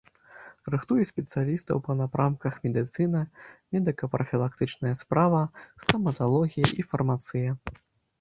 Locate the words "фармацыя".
6.95-7.51